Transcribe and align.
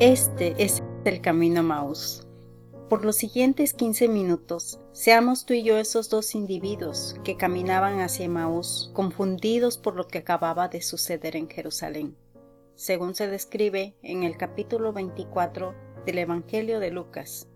Este 0.00 0.54
es 0.56 0.82
el 1.04 1.20
camino 1.20 1.62
Maús. 1.62 2.26
Por 2.88 3.04
los 3.04 3.16
siguientes 3.16 3.74
15 3.74 4.08
minutos, 4.08 4.80
seamos 4.92 5.44
tú 5.44 5.52
y 5.52 5.62
yo 5.62 5.76
esos 5.76 6.08
dos 6.08 6.34
individuos 6.34 7.16
que 7.22 7.36
caminaban 7.36 8.00
hacia 8.00 8.26
Maús, 8.26 8.90
confundidos 8.94 9.76
por 9.76 9.96
lo 9.96 10.08
que 10.08 10.16
acababa 10.16 10.68
de 10.68 10.80
suceder 10.80 11.36
en 11.36 11.50
Jerusalén, 11.50 12.16
según 12.76 13.14
se 13.14 13.28
describe 13.28 13.94
en 14.00 14.22
el 14.22 14.38
capítulo 14.38 14.94
24 14.94 15.74
del 16.06 16.16
Evangelio 16.16 16.80
de 16.80 16.92
Lucas. 16.92 17.46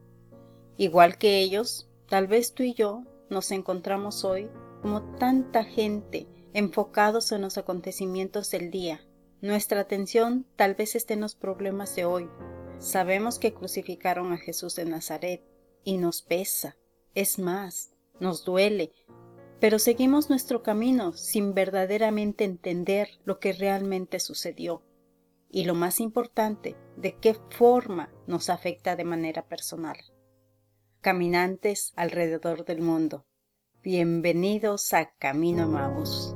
Igual 0.76 1.16
que 1.16 1.38
ellos, 1.38 1.88
tal 2.11 2.26
vez 2.26 2.52
tú 2.52 2.62
y 2.62 2.74
yo 2.74 3.04
nos 3.30 3.52
encontramos 3.52 4.22
hoy 4.22 4.50
como 4.82 5.00
tanta 5.16 5.64
gente 5.64 6.26
enfocados 6.53 7.32
en 7.32 7.40
los 7.40 7.56
acontecimientos 7.56 8.50
del 8.50 8.70
día, 8.70 9.00
nuestra 9.44 9.80
atención 9.80 10.46
tal 10.57 10.75
vez 10.75 10.96
esté 10.96 11.14
en 11.14 11.21
los 11.21 11.34
problemas 11.34 11.94
de 11.94 12.07
hoy. 12.07 12.30
Sabemos 12.79 13.39
que 13.39 13.53
crucificaron 13.53 14.32
a 14.32 14.39
Jesús 14.39 14.75
de 14.75 14.86
Nazaret 14.86 15.44
y 15.84 15.98
nos 15.98 16.22
pesa, 16.22 16.76
es 17.14 17.39
más, 17.39 17.93
nos 18.20 18.46
duele, 18.46 18.93
pero 19.61 19.79
seguimos 19.79 20.30
nuestro 20.30 20.62
camino 20.62 21.12
sin 21.12 21.53
verdaderamente 21.53 22.44
entender 22.44 23.20
lo 23.25 23.39
que 23.39 23.53
realmente 23.53 24.18
sucedió. 24.18 24.82
Y 25.50 25.67
lo 25.67 25.75
más 25.75 26.00
importante, 26.00 26.75
de 26.96 27.17
qué 27.18 27.36
forma 27.50 28.11
nos 28.26 28.48
afecta 28.48 28.96
de 28.96 29.04
manera 29.04 29.46
personal. 29.46 29.98
Caminantes 31.03 31.92
alrededor 31.96 32.64
del 32.64 32.81
mundo, 32.81 33.27
bienvenidos 33.83 34.95
a 34.95 35.12
Camino 35.19 35.69
Maús 35.69 36.34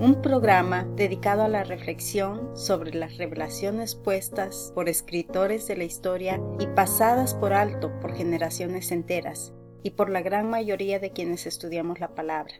un 0.00 0.22
programa 0.22 0.86
dedicado 0.96 1.42
a 1.42 1.48
la 1.48 1.62
reflexión 1.62 2.56
sobre 2.56 2.94
las 2.94 3.18
revelaciones 3.18 3.94
puestas 3.94 4.72
por 4.74 4.88
escritores 4.88 5.66
de 5.66 5.76
la 5.76 5.84
historia 5.84 6.40
y 6.58 6.66
pasadas 6.68 7.34
por 7.34 7.52
alto 7.52 7.92
por 8.00 8.14
generaciones 8.14 8.92
enteras 8.92 9.52
y 9.82 9.90
por 9.90 10.08
la 10.08 10.22
gran 10.22 10.48
mayoría 10.48 11.00
de 11.00 11.12
quienes 11.12 11.44
estudiamos 11.44 12.00
la 12.00 12.14
palabra. 12.14 12.54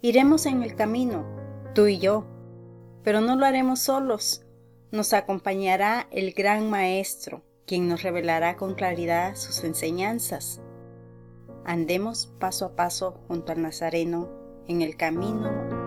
Iremos 0.00 0.46
en 0.46 0.62
el 0.62 0.74
camino, 0.74 1.26
tú 1.74 1.88
y 1.88 1.98
yo, 1.98 2.26
pero 3.02 3.20
no 3.20 3.36
lo 3.36 3.44
haremos 3.44 3.80
solos. 3.80 4.46
Nos 4.92 5.12
acompañará 5.12 6.08
el 6.10 6.32
gran 6.32 6.70
Maestro, 6.70 7.42
quien 7.66 7.86
nos 7.86 8.02
revelará 8.02 8.56
con 8.56 8.74
claridad 8.74 9.36
sus 9.36 9.62
enseñanzas. 9.62 10.62
Andemos 11.66 12.32
paso 12.38 12.64
a 12.64 12.76
paso 12.76 13.20
junto 13.28 13.52
al 13.52 13.60
Nazareno 13.60 14.30
en 14.66 14.80
el 14.80 14.96
camino 14.96 15.83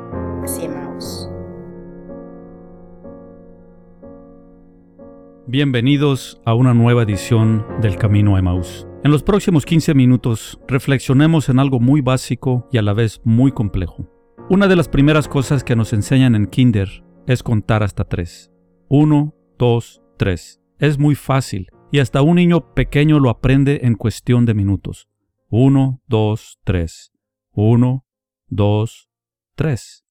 Bienvenidos 5.45 6.41
a 6.45 6.53
una 6.53 6.73
nueva 6.73 7.03
edición 7.03 7.65
del 7.81 7.97
Camino 7.97 8.35
a 8.35 8.39
Emmaus. 8.39 8.87
En 9.03 9.11
los 9.11 9.23
próximos 9.23 9.65
15 9.65 9.93
minutos 9.93 10.57
reflexionemos 10.65 11.49
en 11.49 11.59
algo 11.59 11.81
muy 11.81 11.99
básico 11.99 12.67
y 12.71 12.77
a 12.77 12.81
la 12.81 12.93
vez 12.93 13.19
muy 13.25 13.51
complejo. 13.51 14.09
Una 14.49 14.67
de 14.67 14.77
las 14.77 14.87
primeras 14.87 15.27
cosas 15.27 15.65
que 15.65 15.75
nos 15.75 15.91
enseñan 15.91 16.33
en 16.33 16.47
Kinder 16.47 17.03
es 17.27 17.43
contar 17.43 17.83
hasta 17.83 18.05
tres. 18.05 18.49
Uno, 18.87 19.35
dos, 19.59 20.01
tres. 20.17 20.61
Es 20.79 20.97
muy 20.97 21.15
fácil 21.15 21.67
y 21.91 21.99
hasta 21.99 22.21
un 22.21 22.35
niño 22.35 22.73
pequeño 22.73 23.19
lo 23.19 23.29
aprende 23.29 23.81
en 23.83 23.95
cuestión 23.95 24.45
de 24.45 24.53
minutos. 24.53 25.09
Uno, 25.49 26.01
dos, 26.07 26.57
tres. 26.63 27.11
Uno, 27.51 28.05
dos, 28.47 29.09
tres. 29.55 30.06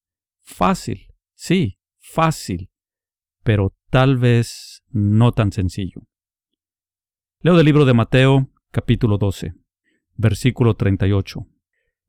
Fácil, 0.47 1.13
sí, 1.35 1.77
fácil, 1.99 2.71
pero 3.43 3.75
tal 3.91 4.17
vez 4.17 4.81
no 4.89 5.33
tan 5.33 5.51
sencillo. 5.51 6.07
Leo 7.41 7.55
del 7.57 7.65
libro 7.65 7.83
de 7.83 7.93
Mateo, 7.93 8.49
capítulo 8.71 9.17
12, 9.17 9.53
versículo 10.15 10.75
38. 10.75 11.45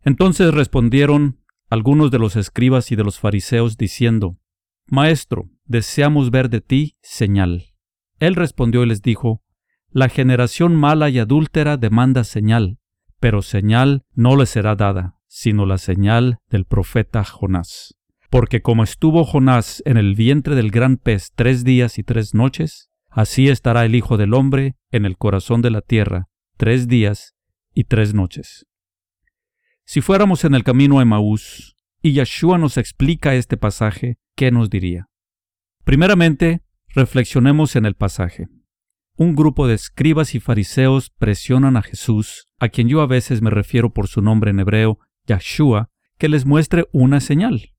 Entonces 0.03 0.55
respondieron 0.55 1.45
algunos 1.69 2.13
de 2.13 2.21
los 2.21 2.37
escribas 2.37 2.91
y 2.93 2.97
de 2.97 3.05
los 3.05 3.19
fariseos 3.19 3.77
diciendo, 3.77 4.39
Maestro, 4.87 5.51
deseamos 5.65 6.31
ver 6.31 6.49
de 6.49 6.61
ti 6.61 6.97
señal. 7.03 7.75
Él 8.21 8.37
respondió 8.37 8.85
y 8.85 8.87
les 8.87 9.03
dijo, 9.03 9.43
La 9.91 10.09
generación 10.09 10.77
mala 10.77 11.11
y 11.11 11.19
adúltera 11.19 11.77
demanda 11.77 12.23
señal, 12.23 12.79
pero 13.19 13.43
señal 13.43 14.07
no 14.15 14.37
le 14.37 14.47
será 14.47 14.77
dada, 14.77 15.19
sino 15.27 15.67
la 15.67 15.77
señal 15.77 16.39
del 16.49 16.65
profeta 16.65 17.25
Jonás. 17.25 17.98
Porque 18.31 18.61
como 18.61 18.85
estuvo 18.85 19.25
Jonás 19.25 19.83
en 19.87 19.97
el 19.97 20.15
vientre 20.15 20.55
del 20.55 20.71
gran 20.71 20.99
pez 20.99 21.33
tres 21.35 21.65
días 21.65 21.99
y 21.99 22.03
tres 22.03 22.35
noches, 22.35 22.91
así 23.09 23.49
estará 23.49 23.87
el 23.87 23.95
Hijo 23.95 24.19
del 24.19 24.35
Hombre 24.35 24.77
en 24.91 25.07
el 25.07 25.17
corazón 25.17 25.63
de 25.63 25.71
la 25.71 25.81
tierra 25.81 26.29
tres 26.59 26.89
días 26.89 27.35
y 27.73 27.85
tres 27.85 28.13
noches. 28.13 28.67
Si 29.85 30.03
fuéramos 30.03 30.45
en 30.45 30.55
el 30.55 30.65
camino 30.65 30.99
a 30.99 31.03
Emaús 31.03 31.77
y 32.03 32.13
Yeshua 32.13 32.59
nos 32.59 32.77
explica 32.77 33.35
este 33.35 33.57
pasaje, 33.57 34.19
¿qué 34.37 34.51
nos 34.51 34.69
diría? 34.69 35.09
Primeramente, 35.85 36.63
reflexionemos 36.89 37.77
en 37.77 37.87
el 37.87 37.95
pasaje. 37.95 38.49
Un 39.17 39.35
grupo 39.35 39.67
de 39.67 39.75
escribas 39.75 40.35
y 40.35 40.41
fariseos 40.41 41.11
presionan 41.11 41.77
a 41.77 41.83
Jesús, 41.83 42.49
a 42.59 42.69
quien 42.69 42.89
yo 42.89 43.01
a 43.01 43.07
veces 43.07 43.41
me 43.41 43.51
refiero 43.51 43.93
por 43.93 44.07
su 44.07 44.21
nombre 44.21 44.51
en 44.51 44.61
hebreo, 44.61 44.99
Yeshua, 45.27 45.91
que 46.19 46.29
les 46.29 46.45
muestre 46.45 46.89
una 46.93 47.21
señal 47.21 47.73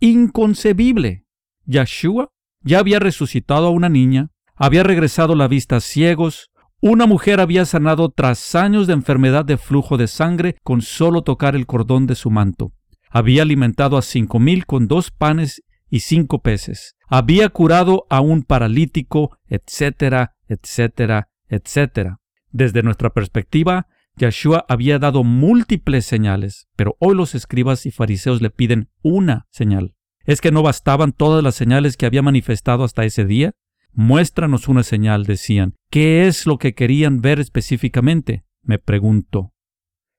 inconcebible. 0.00 1.24
Yeshua 1.64 2.30
ya 2.62 2.78
había 2.78 2.98
resucitado 2.98 3.66
a 3.66 3.70
una 3.70 3.88
niña, 3.88 4.30
había 4.54 4.82
regresado 4.82 5.34
la 5.34 5.48
vista 5.48 5.76
a 5.76 5.80
ciegos, 5.80 6.50
una 6.80 7.06
mujer 7.06 7.40
había 7.40 7.64
sanado 7.64 8.10
tras 8.10 8.54
años 8.54 8.86
de 8.86 8.92
enfermedad 8.92 9.44
de 9.44 9.56
flujo 9.56 9.96
de 9.96 10.08
sangre 10.08 10.56
con 10.62 10.82
solo 10.82 11.22
tocar 11.22 11.56
el 11.56 11.66
cordón 11.66 12.06
de 12.06 12.14
su 12.14 12.30
manto. 12.30 12.72
Había 13.10 13.42
alimentado 13.42 13.96
a 13.96 14.02
cinco 14.02 14.38
mil 14.38 14.66
con 14.66 14.88
dos 14.88 15.10
panes 15.10 15.62
y 15.88 16.00
cinco 16.00 16.42
peces. 16.42 16.96
Había 17.08 17.48
curado 17.48 18.06
a 18.10 18.20
un 18.20 18.42
paralítico, 18.42 19.38
etcétera, 19.46 20.36
etcétera, 20.48 21.28
etcétera. 21.48 22.18
Desde 22.50 22.82
nuestra 22.82 23.10
perspectiva, 23.10 23.86
Yeshua 24.16 24.64
había 24.68 24.98
dado 24.98 25.24
múltiples 25.24 26.06
señales, 26.06 26.68
pero 26.74 26.96
hoy 27.00 27.14
los 27.14 27.34
escribas 27.34 27.84
y 27.84 27.90
fariseos 27.90 28.40
le 28.40 28.50
piden 28.50 28.88
una 29.02 29.46
señal. 29.50 29.94
¿Es 30.24 30.40
que 30.40 30.50
no 30.50 30.62
bastaban 30.62 31.12
todas 31.12 31.44
las 31.44 31.54
señales 31.54 31.96
que 31.96 32.06
había 32.06 32.22
manifestado 32.22 32.84
hasta 32.84 33.04
ese 33.04 33.26
día? 33.26 33.52
Muéstranos 33.92 34.68
una 34.68 34.82
señal, 34.82 35.24
decían. 35.24 35.74
¿Qué 35.90 36.26
es 36.26 36.46
lo 36.46 36.58
que 36.58 36.74
querían 36.74 37.20
ver 37.20 37.40
específicamente? 37.40 38.44
Me 38.62 38.78
pregunto. 38.78 39.52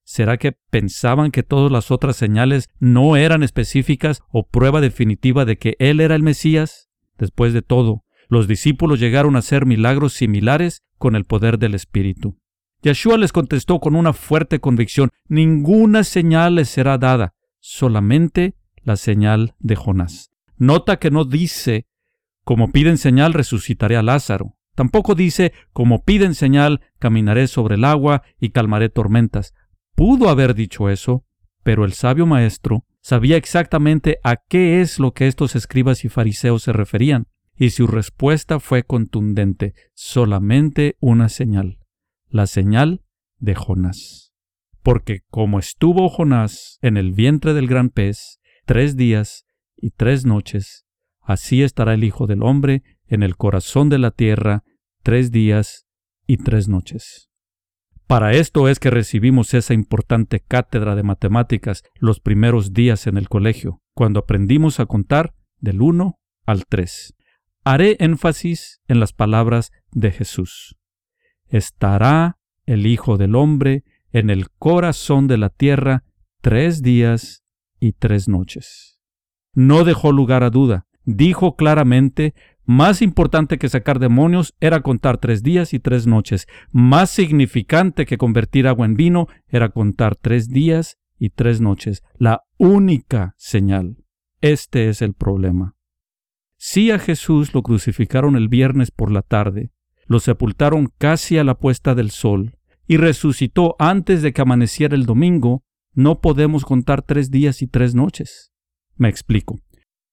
¿Será 0.03 0.37
que 0.37 0.53
pensaban 0.69 1.31
que 1.31 1.43
todas 1.43 1.71
las 1.71 1.91
otras 1.91 2.15
señales 2.15 2.69
no 2.79 3.17
eran 3.17 3.43
específicas 3.43 4.21
o 4.29 4.47
prueba 4.47 4.79
definitiva 4.79 5.43
de 5.43 5.57
que 5.57 5.75
Él 5.79 5.99
era 5.99 6.15
el 6.15 6.23
Mesías? 6.23 6.87
Después 7.17 7.51
de 7.51 7.61
todo, 7.61 8.03
los 8.29 8.47
discípulos 8.47 8.99
llegaron 8.99 9.35
a 9.35 9.39
hacer 9.39 9.65
milagros 9.65 10.13
similares 10.13 10.83
con 10.97 11.15
el 11.15 11.25
poder 11.25 11.57
del 11.57 11.73
Espíritu. 11.73 12.37
Yeshua 12.81 13.17
les 13.17 13.31
contestó 13.31 13.79
con 13.79 13.95
una 13.95 14.13
fuerte 14.13 14.59
convicción, 14.59 15.09
ninguna 15.27 16.03
señal 16.03 16.55
les 16.55 16.69
será 16.69 16.97
dada, 16.97 17.33
solamente 17.59 18.55
la 18.83 18.95
señal 18.97 19.55
de 19.59 19.75
Jonás. 19.75 20.31
Nota 20.57 20.97
que 20.97 21.11
no 21.11 21.25
dice, 21.25 21.87
como 22.43 22.71
piden 22.71 22.97
señal 22.97 23.33
resucitaré 23.33 23.97
a 23.97 24.03
Lázaro. 24.03 24.55
Tampoco 24.75 25.15
dice, 25.15 25.53
como 25.73 26.03
piden 26.03 26.35
señal 26.35 26.81
caminaré 26.99 27.47
sobre 27.47 27.75
el 27.75 27.83
agua 27.83 28.21
y 28.39 28.51
calmaré 28.51 28.89
tormentas. 28.89 29.53
Pudo 29.95 30.29
haber 30.29 30.53
dicho 30.53 30.89
eso, 30.89 31.25
pero 31.63 31.83
el 31.83 31.93
sabio 31.93 32.27
maestro 32.27 32.85
sabía 33.01 33.37
exactamente 33.37 34.19
a 34.23 34.35
qué 34.35 34.81
es 34.81 34.99
lo 34.99 35.13
que 35.13 35.27
estos 35.27 35.55
escribas 35.55 36.05
y 36.05 36.09
fariseos 36.09 36.63
se 36.63 36.73
referían, 36.73 37.25
y 37.57 37.71
su 37.71 37.87
respuesta 37.87 38.59
fue 38.59 38.83
contundente, 38.83 39.73
solamente 39.95 40.95
una 40.99 41.27
señal 41.29 41.79
la 42.37 42.47
señal 42.47 43.01
de 43.39 43.55
Jonás. 43.55 44.31
Porque 44.81 45.23
como 45.29 45.59
estuvo 45.59 46.07
Jonás 46.07 46.77
en 46.81 46.95
el 46.95 47.11
vientre 47.11 47.53
del 47.53 47.67
gran 47.67 47.89
pez 47.89 48.39
tres 48.65 48.95
días 48.95 49.45
y 49.75 49.89
tres 49.89 50.25
noches, 50.25 50.85
así 51.19 51.61
estará 51.61 51.95
el 51.95 52.05
Hijo 52.05 52.27
del 52.27 52.43
Hombre 52.43 52.83
en 53.07 53.23
el 53.23 53.35
corazón 53.35 53.89
de 53.89 53.97
la 53.97 54.11
tierra 54.11 54.63
tres 55.03 55.31
días 55.31 55.87
y 56.25 56.37
tres 56.37 56.69
noches. 56.69 57.29
Para 58.05 58.31
esto 58.31 58.69
es 58.69 58.79
que 58.79 58.89
recibimos 58.89 59.53
esa 59.53 59.73
importante 59.73 60.39
cátedra 60.39 60.95
de 60.95 61.03
matemáticas 61.03 61.83
los 61.99 62.21
primeros 62.21 62.71
días 62.71 63.07
en 63.07 63.17
el 63.17 63.27
colegio, 63.27 63.81
cuando 63.93 64.21
aprendimos 64.21 64.79
a 64.79 64.85
contar 64.85 65.33
del 65.59 65.81
1 65.81 66.17
al 66.45 66.65
3. 66.65 67.15
Haré 67.65 67.97
énfasis 67.99 68.81
en 68.87 69.01
las 69.01 69.11
palabras 69.11 69.71
de 69.91 70.11
Jesús 70.11 70.77
estará 71.49 72.37
el 72.65 72.85
Hijo 72.85 73.17
del 73.17 73.35
Hombre 73.35 73.83
en 74.11 74.29
el 74.29 74.49
corazón 74.49 75.27
de 75.27 75.37
la 75.37 75.49
tierra 75.49 76.03
tres 76.41 76.81
días 76.81 77.43
y 77.79 77.93
tres 77.93 78.27
noches. 78.27 78.99
No 79.53 79.83
dejó 79.83 80.11
lugar 80.11 80.43
a 80.43 80.49
duda, 80.49 80.87
dijo 81.03 81.55
claramente, 81.55 82.33
Más 82.65 83.01
importante 83.01 83.57
que 83.57 83.69
sacar 83.69 83.97
demonios 83.97 84.53
era 84.59 84.81
contar 84.81 85.19
tres 85.19 85.41
días 85.41 85.73
y 85.73 85.79
tres 85.79 86.05
noches. 86.05 86.47
Más 86.71 87.09
significante 87.09 88.05
que 88.05 88.17
convertir 88.17 88.67
agua 88.67 88.85
en 88.85 88.95
vino 88.95 89.27
era 89.47 89.69
contar 89.69 90.17
tres 90.17 90.49
días 90.49 90.97
y 91.17 91.29
tres 91.29 91.61
noches. 91.61 92.03
La 92.17 92.43
única 92.57 93.33
señal. 93.37 94.03
Este 94.41 94.89
es 94.89 95.01
el 95.01 95.13
problema. 95.13 95.75
Si 96.57 96.91
a 96.91 96.99
Jesús 96.99 97.53
lo 97.53 97.63
crucificaron 97.63 98.35
el 98.35 98.49
viernes 98.49 98.91
por 98.91 99.11
la 99.11 99.21
tarde, 99.21 99.71
lo 100.07 100.19
sepultaron 100.19 100.91
casi 100.97 101.37
a 101.37 101.43
la 101.43 101.55
puesta 101.55 101.95
del 101.95 102.11
sol, 102.11 102.55
y 102.87 102.97
resucitó 102.97 103.75
antes 103.79 104.21
de 104.21 104.33
que 104.33 104.41
amaneciera 104.41 104.95
el 104.95 105.05
domingo, 105.05 105.63
no 105.93 106.21
podemos 106.21 106.63
contar 106.63 107.01
tres 107.01 107.31
días 107.31 107.61
y 107.61 107.67
tres 107.67 107.93
noches. 107.93 108.51
Me 108.95 109.09
explico. 109.09 109.59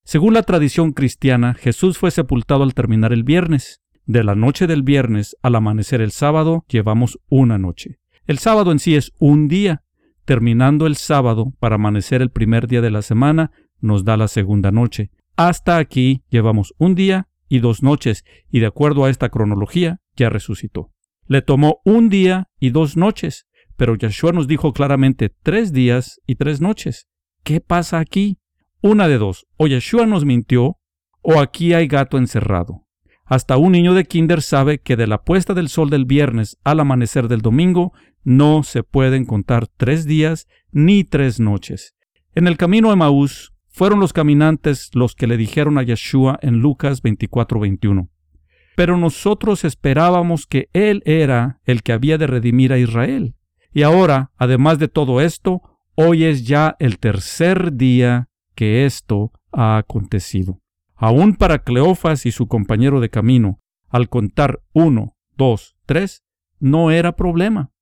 Según 0.05 0.35
la 0.35 0.43
tradición 0.43 0.93
cristiana, 0.93 1.55
Jesús 1.55 1.99
fue 1.99 2.11
sepultado 2.11 2.63
al 2.63 2.75
terminar 2.75 3.13
el 3.13 3.25
viernes. 3.25 3.81
De 4.07 4.23
la 4.23 4.35
noche 4.35 4.67
del 4.67 4.83
viernes 4.83 5.37
al 5.41 5.55
amanecer 5.55 6.03
el 6.03 6.11
sábado 6.11 6.65
llevamos 6.69 7.19
una 7.29 7.57
noche. 7.57 7.99
El 8.27 8.39
sábado 8.39 8.73
en 8.73 8.79
sí 8.79 8.97
es 8.97 9.13
un 9.19 9.49
día. 9.49 9.83
Terminando 10.27 10.87
el 10.87 10.97
sábado 10.97 11.53
para 11.59 11.77
amanecer 11.77 12.21
el 12.23 12.31
primer 12.31 12.67
día 12.67 12.81
de 12.81 12.91
la 12.91 13.03
semana 13.03 13.51
nos 13.81 14.05
da 14.05 14.17
la 14.17 14.29
segunda 14.29 14.71
noche. 14.71 15.11
Hasta 15.37 15.79
aquí 15.79 16.23
llevamos 16.29 16.75
un 16.79 16.95
día 16.95 17.29
y 17.55 17.61
dos 17.61 17.85
noches, 17.85 18.25
y 18.51 18.59
de 18.59 18.67
acuerdo 18.67 19.05
a 19.05 19.11
esta 19.11 19.29
cronología 19.29 20.01
ya 20.17 20.29
resucitó. 20.29 20.91
Le 21.29 21.41
tomó 21.41 21.81
un 21.85 22.09
día 22.09 22.49
y 22.59 22.71
dos 22.71 22.97
noches, 22.97 23.47
pero 23.77 23.95
Yeshua 23.95 24.33
nos 24.33 24.49
dijo 24.49 24.73
claramente 24.73 25.31
tres 25.31 25.73
días 25.73 26.21
y 26.27 26.35
tres 26.35 26.61
noches. 26.61 27.07
¿Qué 27.45 27.61
pasa 27.61 28.01
aquí? 28.01 28.39
Una 28.81 29.07
de 29.07 29.19
dos, 29.19 29.47
o 29.57 29.69
Yeshua 29.69 30.05
nos 30.05 30.25
mintió, 30.25 30.79
o 31.23 31.39
aquí 31.39 31.75
hay 31.75 31.87
gato 31.87 32.19
encerrado. 32.19 32.87
Hasta 33.25 33.57
un 33.57 33.71
niño 33.71 33.95
de 33.95 34.05
kinder 34.05 34.43
sabe 34.43 34.81
que 34.81 34.97
de 34.97 35.07
la 35.07 35.23
puesta 35.23 35.55
del 35.55 35.69
sol 35.69 35.91
del 35.91 36.07
viernes 36.07 36.59
al 36.65 36.81
amanecer 36.81 37.29
del 37.29 37.41
domingo 37.41 37.93
no 38.25 38.65
se 38.65 38.83
pueden 38.83 39.27
contar 39.27 39.69
tres 39.69 40.07
días 40.07 40.49
ni 40.73 41.05
tres 41.05 41.39
noches. 41.39 41.95
En 42.35 42.49
el 42.49 42.57
camino 42.57 42.91
a 42.91 42.97
Maús 42.97 43.54
fueron 43.75 43.99
los 43.99 44.13
caminantes 44.13 44.91
los 44.95 45.17
que 45.17 45.27
le 45.27 45.37
dijeron 45.37 45.79
a 45.79 45.83
Yeshua 45.83 46.39
en 46.43 46.61
Lucas 46.61 47.03
24:21. 47.03 48.09
Pero 48.77 48.97
nosotros 48.97 49.65
esperábamos 49.65 50.47
que 50.47 50.69
Él 50.73 51.03
era 51.05 51.61
el 51.65 51.83
que 51.83 51.93
había 51.93 52.17
de 52.17 52.29
redimir 52.29 52.73
a 52.73 52.79
Israel. 52.79 53.35
Y 53.73 53.83
ahora, 53.83 54.31
además 54.37 54.79
de 54.79 54.87
todo 54.87 55.21
esto, 55.21 55.61
hoy 55.97 56.23
es 56.23 56.47
ya 56.47 56.77
el 56.79 56.99
tercer 57.01 57.73
día 57.73 58.29
que 58.55 58.87
esto 58.87 59.33
ha 59.51 59.77
acontecido. 59.77 60.61
Aún 60.95 61.35
para 61.35 61.59
Cleofas 61.59 62.27
y 62.27 62.31
su 62.31 62.47
compañero 62.47 63.01
de 63.01 63.11
camino, 63.11 63.61
al 63.89 64.09
contar 64.09 64.63
uno, 64.73 65.17
dos, 65.37 65.75
tres, 65.85 66.23
no 66.61 66.93
era 66.93 67.17
problema. 67.17 67.73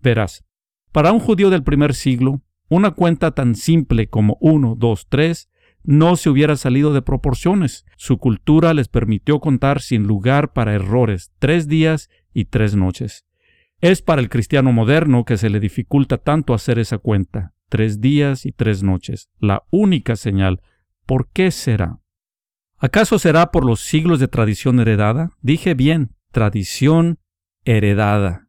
Verás, 0.00 0.44
para 0.92 1.10
un 1.10 1.18
judío 1.18 1.50
del 1.50 1.64
primer 1.64 1.94
siglo, 1.94 2.40
una 2.70 2.92
cuenta 2.92 3.32
tan 3.32 3.54
simple 3.54 4.08
como 4.08 4.38
uno, 4.40 4.76
dos, 4.78 5.06
tres 5.08 5.50
no 5.82 6.16
se 6.16 6.30
hubiera 6.30 6.56
salido 6.56 6.92
de 6.92 7.02
proporciones. 7.02 7.84
Su 7.96 8.18
cultura 8.18 8.72
les 8.74 8.88
permitió 8.88 9.40
contar 9.40 9.80
sin 9.80 10.06
lugar 10.06 10.52
para 10.52 10.74
errores 10.74 11.32
tres 11.38 11.68
días 11.68 12.08
y 12.32 12.46
tres 12.46 12.74
noches. 12.76 13.26
Es 13.80 14.02
para 14.02 14.20
el 14.20 14.28
cristiano 14.28 14.72
moderno 14.72 15.24
que 15.24 15.36
se 15.36 15.50
le 15.50 15.58
dificulta 15.58 16.18
tanto 16.18 16.54
hacer 16.54 16.78
esa 16.78 16.98
cuenta 16.98 17.54
tres 17.68 18.00
días 18.00 18.46
y 18.46 18.52
tres 18.52 18.82
noches, 18.82 19.30
la 19.38 19.64
única 19.70 20.16
señal. 20.16 20.60
¿Por 21.06 21.30
qué 21.30 21.50
será? 21.50 22.00
¿Acaso 22.76 23.18
será 23.18 23.50
por 23.50 23.64
los 23.64 23.80
siglos 23.80 24.20
de 24.20 24.28
tradición 24.28 24.80
heredada? 24.80 25.30
Dije 25.40 25.74
bien, 25.74 26.14
tradición 26.32 27.18
heredada. 27.64 28.48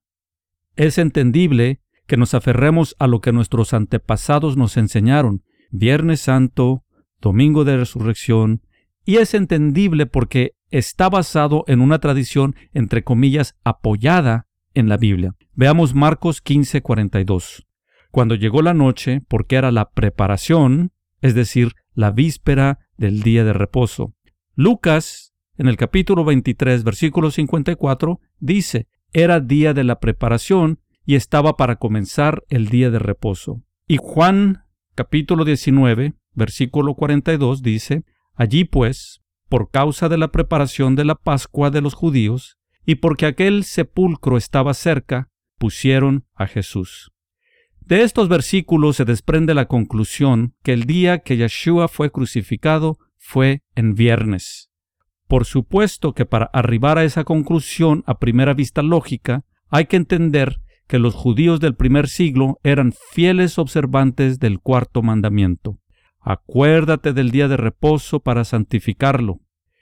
Es 0.75 0.97
entendible 0.97 1.80
que 2.11 2.17
nos 2.17 2.33
aferremos 2.33 2.93
a 2.99 3.07
lo 3.07 3.21
que 3.21 3.31
nuestros 3.31 3.73
antepasados 3.73 4.57
nos 4.57 4.75
enseñaron, 4.75 5.45
Viernes 5.69 6.19
Santo, 6.19 6.83
Domingo 7.21 7.63
de 7.63 7.77
Resurrección, 7.77 8.63
y 9.05 9.15
es 9.15 9.33
entendible 9.33 10.07
porque 10.07 10.51
está 10.71 11.07
basado 11.07 11.63
en 11.67 11.79
una 11.79 11.99
tradición, 11.99 12.53
entre 12.73 13.05
comillas, 13.05 13.55
apoyada 13.63 14.47
en 14.73 14.89
la 14.89 14.97
Biblia. 14.97 15.35
Veamos 15.53 15.95
Marcos 15.95 16.43
15:42 16.43 17.65
cuando 18.11 18.35
llegó 18.35 18.61
la 18.61 18.73
noche, 18.73 19.21
porque 19.29 19.55
era 19.55 19.71
la 19.71 19.91
preparación, 19.91 20.91
es 21.21 21.33
decir, 21.33 21.75
la 21.93 22.11
víspera 22.11 22.79
del 22.97 23.21
día 23.21 23.45
de 23.45 23.53
reposo. 23.53 24.15
Lucas, 24.53 25.33
en 25.57 25.69
el 25.69 25.77
capítulo 25.77 26.25
23, 26.25 26.83
versículo 26.83 27.31
54, 27.31 28.19
dice, 28.41 28.89
era 29.13 29.39
día 29.39 29.73
de 29.73 29.85
la 29.85 30.01
preparación 30.01 30.80
y 31.05 31.15
estaba 31.15 31.57
para 31.57 31.77
comenzar 31.77 32.43
el 32.49 32.69
día 32.69 32.89
de 32.89 32.99
reposo. 32.99 33.61
Y 33.87 33.97
Juan, 33.97 34.63
capítulo 34.95 35.45
19, 35.45 36.13
versículo 36.33 36.95
42, 36.95 37.61
dice, 37.61 38.03
Allí 38.35 38.63
pues, 38.63 39.21
por 39.49 39.69
causa 39.69 40.09
de 40.09 40.17
la 40.17 40.31
preparación 40.31 40.95
de 40.95 41.05
la 41.05 41.15
Pascua 41.15 41.71
de 41.71 41.81
los 41.81 41.93
judíos, 41.93 42.57
y 42.85 42.95
porque 42.95 43.25
aquel 43.25 43.63
sepulcro 43.63 44.37
estaba 44.37 44.73
cerca, 44.73 45.29
pusieron 45.57 46.25
a 46.33 46.47
Jesús. 46.47 47.11
De 47.79 48.03
estos 48.03 48.29
versículos 48.29 48.95
se 48.95 49.05
desprende 49.05 49.53
la 49.53 49.65
conclusión 49.65 50.55
que 50.63 50.73
el 50.73 50.85
día 50.85 51.19
que 51.19 51.37
Yeshua 51.37 51.87
fue 51.87 52.11
crucificado 52.11 52.97
fue 53.17 53.63
en 53.75 53.95
viernes. 53.95 54.69
Por 55.27 55.45
supuesto 55.45 56.13
que 56.13 56.25
para 56.25 56.45
arribar 56.53 56.97
a 56.97 57.03
esa 57.03 57.23
conclusión 57.23 58.03
a 58.07 58.19
primera 58.19 58.53
vista 58.53 58.81
lógica, 58.81 59.43
hay 59.69 59.85
que 59.85 59.97
entender 59.97 60.61
que 60.91 60.99
los 60.99 61.15
judíos 61.15 61.61
del 61.61 61.73
primer 61.73 62.09
siglo 62.09 62.59
eran 62.63 62.91
fieles 62.91 63.57
observantes 63.57 64.39
del 64.39 64.59
cuarto 64.59 65.01
mandamiento. 65.01 65.79
Acuérdate 66.19 67.13
del 67.13 67.31
día 67.31 67.47
de 67.47 67.55
reposo 67.55 68.19
para 68.19 68.43
santificarlo. 68.43 69.39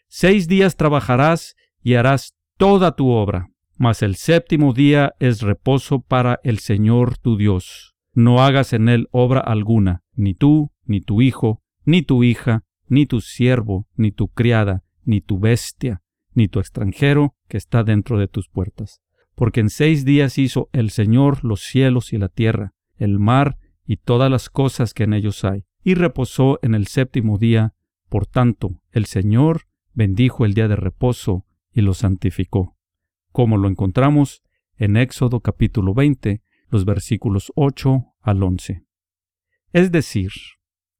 Seis 0.07 0.47
días 0.47 0.77
trabajarás 0.77 1.55
y 1.81 1.95
harás 1.95 2.35
toda 2.57 2.95
tu 2.95 3.09
obra, 3.09 3.47
mas 3.75 4.03
el 4.03 4.15
séptimo 4.15 4.71
día 4.71 5.13
es 5.19 5.41
reposo 5.41 5.99
para 5.99 6.39
el 6.43 6.59
Señor 6.59 7.17
tu 7.17 7.35
Dios 7.37 7.89
no 8.19 8.41
hagas 8.41 8.73
en 8.73 8.89
él 8.89 9.07
obra 9.11 9.39
alguna, 9.39 10.03
ni 10.13 10.33
tú, 10.33 10.71
ni 10.85 11.01
tu 11.01 11.21
hijo, 11.21 11.61
ni 11.85 12.01
tu 12.01 12.23
hija, 12.23 12.63
ni 12.87 13.05
tu 13.05 13.21
siervo, 13.21 13.87
ni 13.95 14.11
tu 14.11 14.27
criada, 14.27 14.83
ni 15.03 15.21
tu 15.21 15.39
bestia, 15.39 16.01
ni 16.33 16.47
tu 16.47 16.59
extranjero 16.59 17.35
que 17.47 17.57
está 17.57 17.83
dentro 17.83 18.19
de 18.19 18.27
tus 18.27 18.49
puertas. 18.49 19.01
Porque 19.39 19.61
en 19.61 19.69
seis 19.69 20.03
días 20.03 20.37
hizo 20.37 20.67
el 20.73 20.89
Señor 20.89 21.45
los 21.45 21.61
cielos 21.61 22.11
y 22.11 22.17
la 22.17 22.27
tierra, 22.27 22.73
el 22.97 23.19
mar 23.19 23.57
y 23.85 23.95
todas 23.95 24.29
las 24.29 24.49
cosas 24.49 24.93
que 24.93 25.03
en 25.03 25.13
ellos 25.13 25.45
hay, 25.45 25.63
y 25.81 25.93
reposó 25.93 26.59
en 26.61 26.75
el 26.75 26.87
séptimo 26.87 27.37
día. 27.37 27.73
Por 28.09 28.25
tanto, 28.25 28.81
el 28.91 29.05
Señor 29.05 29.61
bendijo 29.93 30.43
el 30.43 30.55
día 30.55 30.67
de 30.67 30.75
reposo 30.75 31.45
y 31.71 31.79
lo 31.79 31.93
santificó, 31.93 32.75
como 33.31 33.55
lo 33.55 33.69
encontramos 33.69 34.43
en 34.75 34.97
Éxodo 34.97 35.39
capítulo 35.39 35.93
20, 35.93 36.41
los 36.67 36.83
versículos 36.83 37.53
8 37.55 38.07
al 38.19 38.43
11. 38.43 38.83
Es 39.71 39.89
decir, 39.93 40.31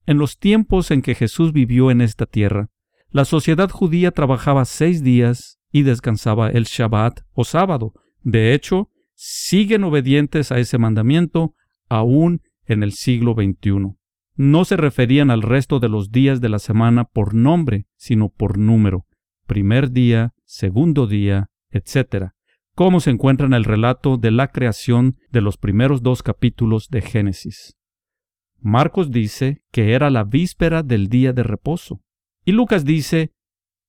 en 0.05 0.17
los 0.17 0.39
tiempos 0.39 0.91
en 0.91 1.01
que 1.01 1.13
Jesús 1.13 1.51
vivió 1.51 1.91
en 1.91 1.99
esta 1.99 2.25
tierra, 2.25 2.69
la 3.09 3.25
sociedad 3.25 3.69
judía 3.69 4.11
trabajaba 4.11 4.63
seis 4.63 5.03
días 5.03 5.59
y 5.73 5.81
descansaba 5.81 6.49
el 6.49 6.63
Shabbat 6.63 7.19
o 7.33 7.43
sábado. 7.43 7.91
De 8.21 8.53
hecho, 8.53 8.89
siguen 9.13 9.83
obedientes 9.83 10.51
a 10.51 10.59
ese 10.59 10.77
mandamiento 10.77 11.55
aún 11.87 12.41
en 12.65 12.83
el 12.83 12.93
siglo 12.93 13.33
XXI. 13.33 13.95
No 14.35 14.65
se 14.65 14.77
referían 14.77 15.31
al 15.31 15.41
resto 15.41 15.79
de 15.79 15.89
los 15.89 16.11
días 16.11 16.39
de 16.41 16.49
la 16.49 16.59
semana 16.59 17.05
por 17.05 17.33
nombre, 17.33 17.87
sino 17.97 18.29
por 18.29 18.57
número. 18.57 19.05
Primer 19.47 19.91
día, 19.91 20.33
segundo 20.45 21.07
día, 21.07 21.49
etc 21.71 22.31
cómo 22.79 23.01
se 23.01 23.09
encuentra 23.09 23.45
en 23.45 23.53
el 23.53 23.65
relato 23.65 24.15
de 24.15 24.31
la 24.31 24.53
creación 24.53 25.17
de 25.31 25.41
los 25.41 25.57
primeros 25.57 26.01
dos 26.01 26.23
capítulos 26.23 26.87
de 26.87 27.01
Génesis. 27.01 27.75
Marcos 28.57 29.11
dice 29.11 29.61
que 29.69 29.91
era 29.91 30.09
la 30.09 30.23
víspera 30.23 30.81
del 30.81 31.09
día 31.09 31.33
de 31.33 31.43
reposo. 31.43 31.99
Y 32.45 32.53
Lucas 32.53 32.85
dice, 32.85 33.33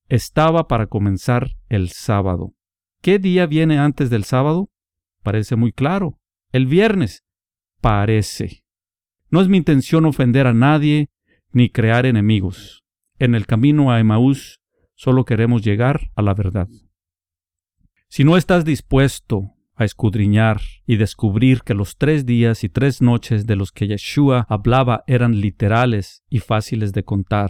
estaba 0.09 0.67
para 0.67 0.87
comenzar 0.87 1.51
el 1.69 1.87
sábado. 1.87 2.53
¿Qué 3.01 3.17
día 3.17 3.47
viene 3.47 3.79
antes 3.79 4.11
del 4.11 4.25
sábado? 4.25 4.69
Parece 5.23 5.55
muy 5.55 5.71
claro. 5.71 6.19
El 6.51 6.67
viernes. 6.67 7.23
Parece. 7.81 8.63
No 9.31 9.41
es 9.41 9.47
mi 9.47 9.57
intención 9.57 10.05
ofender 10.05 10.45
a 10.45 10.53
nadie 10.53 11.09
ni 11.51 11.71
crear 11.71 12.05
enemigos. 12.05 12.83
En 13.17 13.33
el 13.33 13.47
camino 13.47 13.91
a 13.91 13.99
Emaús 13.99 14.59
solo 14.93 15.25
queremos 15.25 15.63
llegar 15.63 16.11
a 16.15 16.21
la 16.21 16.35
verdad. 16.35 16.67
Si 18.07 18.23
no 18.23 18.37
estás 18.37 18.65
dispuesto 18.65 19.55
a 19.73 19.83
escudriñar 19.83 20.61
y 20.85 20.97
descubrir 20.97 21.63
que 21.63 21.73
los 21.73 21.97
tres 21.97 22.27
días 22.27 22.63
y 22.63 22.69
tres 22.69 23.01
noches 23.01 23.47
de 23.47 23.55
los 23.55 23.71
que 23.71 23.87
Yeshua 23.87 24.45
hablaba 24.47 25.03
eran 25.07 25.41
literales 25.41 26.23
y 26.29 26.37
fáciles 26.37 26.93
de 26.93 27.03
contar, 27.03 27.49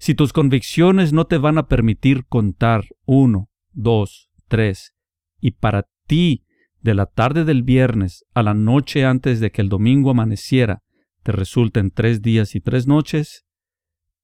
Si 0.00 0.14
tus 0.14 0.32
convicciones 0.32 1.12
no 1.12 1.26
te 1.26 1.38
van 1.38 1.58
a 1.58 1.66
permitir 1.66 2.24
contar 2.26 2.84
uno, 3.04 3.50
dos, 3.72 4.27
tres, 4.48 4.94
y 5.40 5.52
para 5.52 5.86
ti, 6.06 6.44
de 6.80 6.94
la 6.94 7.06
tarde 7.06 7.44
del 7.44 7.62
viernes 7.62 8.24
a 8.34 8.42
la 8.42 8.54
noche 8.54 9.04
antes 9.04 9.40
de 9.40 9.50
que 9.50 9.60
el 9.60 9.68
domingo 9.68 10.10
amaneciera, 10.10 10.82
te 11.22 11.32
resulten 11.32 11.90
tres 11.90 12.22
días 12.22 12.54
y 12.54 12.60
tres 12.60 12.86
noches, 12.86 13.44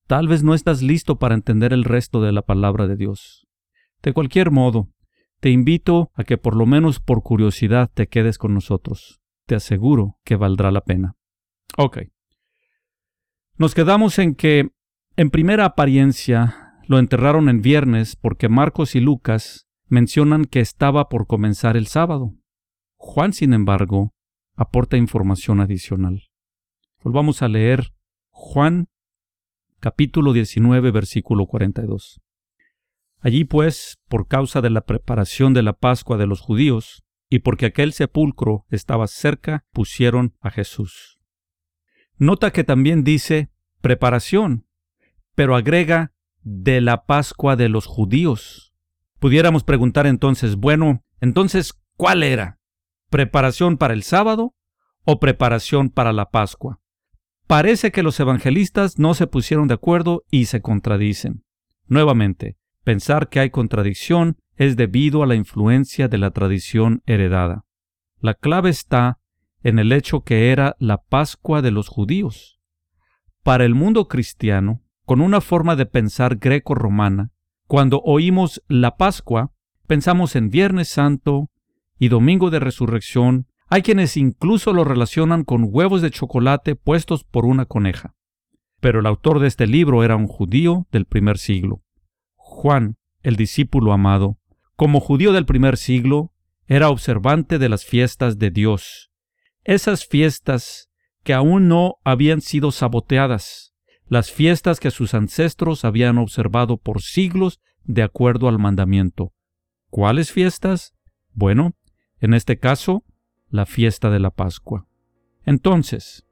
tal 0.06 0.28
vez 0.28 0.42
no 0.42 0.54
estás 0.54 0.82
listo 0.82 1.18
para 1.18 1.34
entender 1.34 1.72
el 1.72 1.84
resto 1.84 2.22
de 2.22 2.32
la 2.32 2.42
palabra 2.42 2.86
de 2.86 2.96
Dios. 2.96 3.46
De 4.02 4.12
cualquier 4.12 4.50
modo, 4.50 4.88
te 5.40 5.50
invito 5.50 6.10
a 6.14 6.24
que 6.24 6.38
por 6.38 6.56
lo 6.56 6.66
menos 6.66 7.00
por 7.00 7.22
curiosidad 7.22 7.90
te 7.92 8.06
quedes 8.06 8.38
con 8.38 8.54
nosotros. 8.54 9.20
Te 9.46 9.54
aseguro 9.54 10.18
que 10.24 10.36
valdrá 10.36 10.70
la 10.70 10.80
pena. 10.80 11.16
Ok. 11.76 11.98
Nos 13.56 13.74
quedamos 13.74 14.18
en 14.18 14.34
que, 14.34 14.70
en 15.16 15.30
primera 15.30 15.66
apariencia, 15.66 16.74
lo 16.86 16.98
enterraron 16.98 17.48
en 17.48 17.60
viernes 17.60 18.16
porque 18.16 18.48
Marcos 18.48 18.94
y 18.94 19.00
Lucas 19.00 19.63
mencionan 19.86 20.44
que 20.44 20.60
estaba 20.60 21.08
por 21.08 21.26
comenzar 21.26 21.76
el 21.76 21.86
sábado. 21.86 22.34
Juan, 22.96 23.32
sin 23.32 23.52
embargo, 23.52 24.14
aporta 24.54 24.96
información 24.96 25.60
adicional. 25.60 26.22
Volvamos 27.02 27.42
a 27.42 27.48
leer 27.48 27.94
Juan 28.30 28.88
capítulo 29.80 30.32
19 30.32 30.90
versículo 30.90 31.46
42. 31.46 32.20
Allí 33.20 33.44
pues, 33.44 33.98
por 34.08 34.28
causa 34.28 34.60
de 34.60 34.70
la 34.70 34.82
preparación 34.82 35.54
de 35.54 35.62
la 35.62 35.72
Pascua 35.72 36.18
de 36.18 36.26
los 36.26 36.40
judíos, 36.40 37.04
y 37.30 37.38
porque 37.38 37.66
aquel 37.66 37.92
sepulcro 37.94 38.66
estaba 38.68 39.06
cerca, 39.06 39.64
pusieron 39.72 40.36
a 40.40 40.50
Jesús. 40.50 41.18
Nota 42.16 42.52
que 42.52 42.64
también 42.64 43.02
dice 43.02 43.50
preparación, 43.80 44.66
pero 45.34 45.56
agrega 45.56 46.12
de 46.42 46.80
la 46.80 47.06
Pascua 47.06 47.56
de 47.56 47.70
los 47.70 47.86
judíos. 47.86 48.73
Pudiéramos 49.24 49.64
preguntar 49.64 50.06
entonces, 50.06 50.56
bueno, 50.56 51.02
entonces, 51.18 51.72
¿cuál 51.96 52.22
era? 52.22 52.58
¿Preparación 53.08 53.78
para 53.78 53.94
el 53.94 54.02
sábado 54.02 54.54
o 55.06 55.18
preparación 55.18 55.88
para 55.88 56.12
la 56.12 56.28
Pascua? 56.28 56.78
Parece 57.46 57.90
que 57.90 58.02
los 58.02 58.20
evangelistas 58.20 58.98
no 58.98 59.14
se 59.14 59.26
pusieron 59.26 59.66
de 59.66 59.72
acuerdo 59.72 60.24
y 60.30 60.44
se 60.44 60.60
contradicen. 60.60 61.42
Nuevamente, 61.86 62.58
Pensar 62.82 63.30
que 63.30 63.40
hay 63.40 63.48
contradicción 63.48 64.36
es 64.56 64.76
debido 64.76 65.22
a 65.22 65.26
la 65.26 65.36
influencia 65.36 66.06
de 66.06 66.18
la 66.18 66.30
tradición 66.32 67.00
heredada. 67.06 67.64
La 68.20 68.34
clave 68.34 68.68
está 68.68 69.20
en 69.62 69.78
el 69.78 69.90
hecho 69.92 70.20
que 70.20 70.52
era 70.52 70.76
la 70.78 70.98
Pascua 70.98 71.62
de 71.62 71.70
los 71.70 71.88
judíos. 71.88 72.60
Para 73.42 73.64
el 73.64 73.74
mundo 73.74 74.06
cristiano, 74.06 74.82
con 75.06 75.22
una 75.22 75.40
forma 75.40 75.76
de 75.76 75.86
pensar 75.86 76.36
greco-romana, 76.36 77.30
cuando 77.66 78.00
oímos 78.04 78.62
la 78.68 78.96
Pascua, 78.96 79.52
pensamos 79.86 80.36
en 80.36 80.50
Viernes 80.50 80.88
Santo 80.88 81.50
y 81.98 82.08
Domingo 82.08 82.50
de 82.50 82.60
Resurrección. 82.60 83.46
Hay 83.68 83.82
quienes 83.82 84.16
incluso 84.16 84.72
lo 84.72 84.84
relacionan 84.84 85.44
con 85.44 85.66
huevos 85.70 86.02
de 86.02 86.10
chocolate 86.10 86.76
puestos 86.76 87.24
por 87.24 87.46
una 87.46 87.64
coneja. 87.64 88.14
Pero 88.80 89.00
el 89.00 89.06
autor 89.06 89.40
de 89.40 89.48
este 89.48 89.66
libro 89.66 90.04
era 90.04 90.16
un 90.16 90.26
judío 90.26 90.86
del 90.92 91.06
primer 91.06 91.38
siglo. 91.38 91.82
Juan, 92.34 92.96
el 93.22 93.36
discípulo 93.36 93.92
amado, 93.92 94.38
como 94.76 95.00
judío 95.00 95.32
del 95.32 95.46
primer 95.46 95.76
siglo, 95.76 96.32
era 96.66 96.90
observante 96.90 97.58
de 97.58 97.68
las 97.68 97.84
fiestas 97.84 98.38
de 98.38 98.50
Dios, 98.50 99.10
esas 99.64 100.06
fiestas 100.06 100.90
que 101.22 101.34
aún 101.34 101.68
no 101.68 101.96
habían 102.04 102.40
sido 102.40 102.70
saboteadas, 102.70 103.73
las 104.08 104.30
fiestas 104.30 104.80
que 104.80 104.90
sus 104.90 105.14
ancestros 105.14 105.84
habían 105.84 106.18
observado 106.18 106.76
por 106.76 107.02
siglos 107.02 107.60
de 107.84 108.02
acuerdo 108.02 108.48
al 108.48 108.58
mandamiento. 108.58 109.32
¿Cuáles 109.90 110.32
fiestas? 110.32 110.94
Bueno, 111.32 111.74
en 112.20 112.34
este 112.34 112.58
caso, 112.58 113.04
la 113.50 113.66
fiesta 113.66 114.10
de 114.10 114.20
la 114.20 114.30
Pascua. 114.30 114.86
Entonces, 115.44 116.26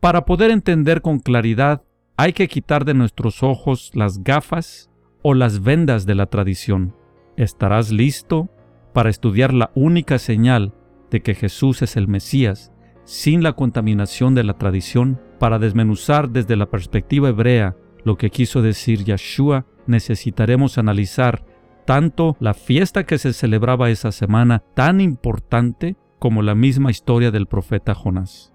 para 0.00 0.24
poder 0.24 0.50
entender 0.50 1.02
con 1.02 1.18
claridad, 1.18 1.82
hay 2.16 2.32
que 2.32 2.48
quitar 2.48 2.84
de 2.84 2.94
nuestros 2.94 3.42
ojos 3.42 3.90
las 3.94 4.22
gafas 4.22 4.90
o 5.22 5.34
las 5.34 5.62
vendas 5.62 6.06
de 6.06 6.14
la 6.14 6.26
tradición. 6.26 6.94
¿Estarás 7.36 7.90
listo 7.90 8.48
para 8.94 9.10
estudiar 9.10 9.52
la 9.52 9.70
única 9.74 10.18
señal 10.18 10.74
de 11.10 11.20
que 11.22 11.34
Jesús 11.34 11.82
es 11.82 11.96
el 11.96 12.08
Mesías 12.08 12.72
sin 13.04 13.42
la 13.42 13.52
contaminación 13.52 14.34
de 14.34 14.44
la 14.44 14.54
tradición? 14.54 15.20
Para 15.38 15.58
desmenuzar 15.58 16.30
desde 16.30 16.56
la 16.56 16.66
perspectiva 16.66 17.28
hebrea 17.28 17.76
lo 18.04 18.16
que 18.16 18.30
quiso 18.30 18.62
decir 18.62 19.04
Yeshua, 19.04 19.66
necesitaremos 19.86 20.78
analizar 20.78 21.44
tanto 21.84 22.36
la 22.40 22.54
fiesta 22.54 23.04
que 23.04 23.18
se 23.18 23.32
celebraba 23.32 23.90
esa 23.90 24.12
semana, 24.12 24.62
tan 24.74 25.00
importante 25.00 25.96
como 26.18 26.42
la 26.42 26.54
misma 26.54 26.90
historia 26.90 27.30
del 27.30 27.46
profeta 27.46 27.94
Jonás. 27.94 28.52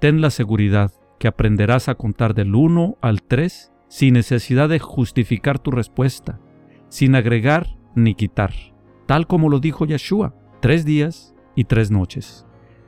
Ten 0.00 0.20
la 0.20 0.30
seguridad 0.30 0.92
que 1.18 1.28
aprenderás 1.28 1.88
a 1.88 1.94
contar 1.94 2.34
del 2.34 2.54
1 2.54 2.98
al 3.00 3.22
3 3.22 3.72
sin 3.88 4.14
necesidad 4.14 4.68
de 4.68 4.78
justificar 4.78 5.58
tu 5.58 5.70
respuesta, 5.70 6.40
sin 6.88 7.14
agregar 7.14 7.76
ni 7.94 8.14
quitar, 8.14 8.52
tal 9.06 9.26
como 9.26 9.48
lo 9.48 9.60
dijo 9.60 9.84
Yeshua, 9.84 10.34
tres 10.60 10.84
días 10.84 11.34
y 11.54 11.64
tres 11.64 11.90
noches. 11.90 12.46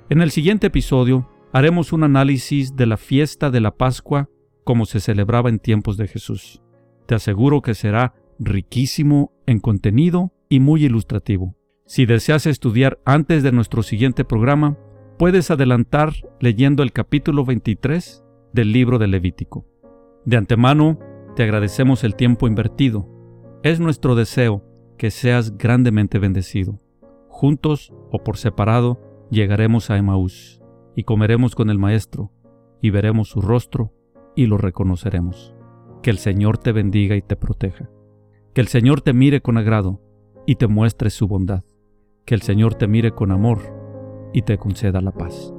En 0.08 0.22
el 0.22 0.30
siguiente 0.30 0.68
episodio 0.68 1.28
haremos 1.54 1.92
un 1.92 2.02
análisis 2.02 2.74
de 2.74 2.84
la 2.84 2.96
fiesta 2.96 3.48
de 3.48 3.60
la 3.60 3.76
Pascua 3.76 4.28
como 4.64 4.86
se 4.86 4.98
celebraba 4.98 5.48
en 5.50 5.60
tiempos 5.60 5.96
de 5.96 6.08
Jesús. 6.08 6.60
Te 7.06 7.14
aseguro 7.14 7.62
que 7.62 7.74
será 7.74 8.12
riquísimo 8.40 9.32
en 9.46 9.60
contenido 9.60 10.32
y 10.48 10.58
muy 10.58 10.84
ilustrativo. 10.84 11.54
Si 11.86 12.06
deseas 12.06 12.46
estudiar 12.46 12.98
antes 13.04 13.44
de 13.44 13.52
nuestro 13.52 13.84
siguiente 13.84 14.24
programa, 14.24 14.76
puedes 15.16 15.52
adelantar 15.52 16.12
leyendo 16.40 16.82
el 16.82 16.90
capítulo 16.90 17.44
23 17.44 18.24
del 18.52 18.72
libro 18.72 18.98
de 18.98 19.06
Levítico. 19.06 19.64
De 20.24 20.36
antemano, 20.36 20.98
te 21.36 21.44
agradecemos 21.44 22.02
el 22.02 22.16
tiempo 22.16 22.48
invertido. 22.48 23.08
Es 23.62 23.78
nuestro 23.78 24.16
deseo 24.16 24.64
que 24.98 25.12
seas 25.12 25.56
grandemente 25.56 26.18
bendecido. 26.18 26.80
Juntos 27.28 27.92
o 28.10 28.24
por 28.24 28.38
separado 28.38 29.00
llegaremos 29.30 29.90
a 29.90 29.98
Emaús 29.98 30.63
y 30.96 31.04
comeremos 31.04 31.54
con 31.54 31.70
el 31.70 31.78
Maestro 31.78 32.30
y 32.80 32.90
veremos 32.90 33.28
su 33.28 33.40
rostro 33.40 33.92
y 34.36 34.46
lo 34.46 34.58
reconoceremos. 34.58 35.54
Que 36.02 36.10
el 36.10 36.18
Señor 36.18 36.58
te 36.58 36.72
bendiga 36.72 37.16
y 37.16 37.22
te 37.22 37.36
proteja. 37.36 37.88
Que 38.52 38.60
el 38.60 38.68
Señor 38.68 39.00
te 39.00 39.12
mire 39.12 39.40
con 39.40 39.56
agrado 39.56 40.00
y 40.46 40.56
te 40.56 40.66
muestre 40.66 41.10
su 41.10 41.26
bondad. 41.26 41.64
Que 42.24 42.34
el 42.34 42.42
Señor 42.42 42.74
te 42.74 42.86
mire 42.86 43.12
con 43.12 43.30
amor 43.30 43.60
y 44.32 44.42
te 44.42 44.58
conceda 44.58 45.00
la 45.00 45.12
paz. 45.12 45.53